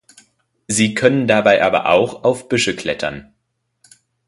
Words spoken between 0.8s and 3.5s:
können dabei aber auch auf Büsche klettern.